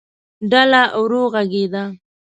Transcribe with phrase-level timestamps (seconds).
[0.51, 1.83] ډله ورو غږېده.